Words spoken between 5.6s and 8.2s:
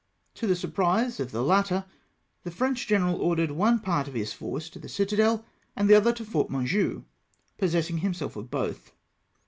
and the other to Fort Monjui, possessing